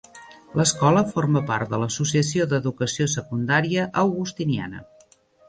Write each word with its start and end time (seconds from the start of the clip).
L'escola 0.59 1.03
forma 1.09 1.43
part 1.51 1.73
de 1.73 1.79
l'Associació 1.81 2.47
d'Educació 2.55 3.07
Secundària 3.17 3.85
Augustiniana. 4.05 4.83